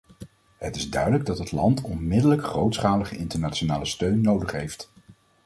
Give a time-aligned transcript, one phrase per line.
[0.57, 4.89] Het is duidelijk dat het land onmiddellijk grootschalige internationale steun nodig heeft.